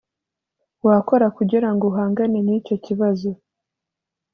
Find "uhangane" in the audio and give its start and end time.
1.91-2.39